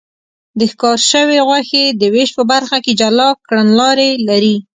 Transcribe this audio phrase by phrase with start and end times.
[0.59, 4.55] د ښکار شوې غوښې د وېش په برخه کې جلا کړنلارې لري.